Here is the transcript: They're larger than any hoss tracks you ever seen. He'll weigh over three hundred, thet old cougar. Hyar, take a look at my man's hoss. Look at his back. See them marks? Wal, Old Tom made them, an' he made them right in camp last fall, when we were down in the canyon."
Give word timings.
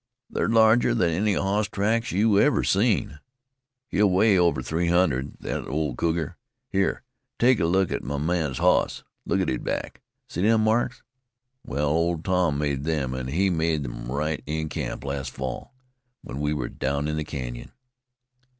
They're 0.31 0.49
larger 0.49 0.95
than 0.95 1.11
any 1.11 1.35
hoss 1.35 1.67
tracks 1.67 2.11
you 2.11 2.39
ever 2.39 2.63
seen. 2.63 3.19
He'll 3.87 4.09
weigh 4.09 4.35
over 4.35 4.63
three 4.63 4.87
hundred, 4.87 5.39
thet 5.39 5.67
old 5.67 5.95
cougar. 5.99 6.37
Hyar, 6.73 7.03
take 7.37 7.59
a 7.59 7.67
look 7.67 7.91
at 7.91 8.01
my 8.03 8.17
man's 8.17 8.57
hoss. 8.57 9.03
Look 9.27 9.39
at 9.41 9.47
his 9.47 9.59
back. 9.59 10.01
See 10.27 10.41
them 10.41 10.63
marks? 10.63 11.03
Wal, 11.63 11.83
Old 11.83 12.25
Tom 12.25 12.57
made 12.57 12.83
them, 12.83 13.13
an' 13.13 13.27
he 13.27 13.51
made 13.51 13.83
them 13.83 14.11
right 14.11 14.41
in 14.47 14.69
camp 14.69 15.05
last 15.05 15.29
fall, 15.29 15.71
when 16.23 16.39
we 16.39 16.51
were 16.51 16.67
down 16.67 17.07
in 17.07 17.15
the 17.15 17.23
canyon." 17.23 17.71